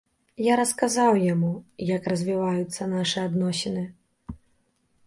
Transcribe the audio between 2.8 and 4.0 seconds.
нашы адносіны.